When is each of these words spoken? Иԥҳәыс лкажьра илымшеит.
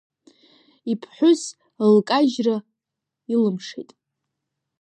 Иԥҳәыс 0.91 1.41
лкажьра 1.93 2.57
илымшеит. 3.33 3.89